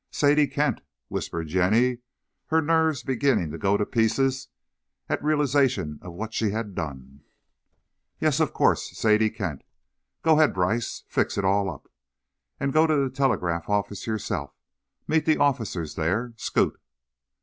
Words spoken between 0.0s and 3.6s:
"Sadie Kent," whispered Jenny, her nerves beginning to